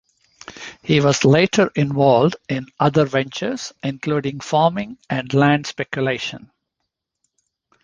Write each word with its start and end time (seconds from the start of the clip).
He 0.81 0.99
was 0.99 1.23
later 1.25 1.71
involved 1.75 2.35
in 2.49 2.65
other 2.79 3.05
ventures, 3.05 3.71
including 3.83 4.39
farming 4.39 4.97
and 5.11 5.31
land 5.31 5.67
speculation. 5.67 6.49